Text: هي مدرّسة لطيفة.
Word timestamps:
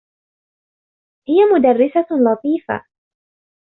هي 1.27 1.35
مدرّسة 1.55 2.07
لطيفة. 2.11 2.85